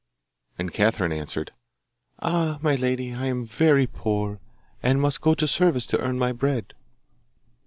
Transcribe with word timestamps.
And 0.57 0.73
Catherine 0.73 1.11
answered, 1.11 1.51
'Ah, 2.17 2.57
my 2.63 2.73
lady, 2.73 3.13
I 3.13 3.27
am 3.27 3.43
very 3.45 3.85
poor, 3.85 4.39
and 4.81 4.99
must 4.99 5.21
go 5.21 5.35
to 5.35 5.45
service 5.47 5.85
to 5.85 5.99
earn 5.99 6.17
my 6.17 6.31
bread. 6.31 6.73